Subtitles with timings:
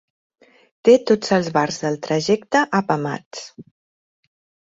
[0.87, 3.45] Té tots els bars del trajecte apamats.